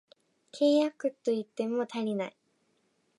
[0.51, 2.35] 軽薄と言っても足りない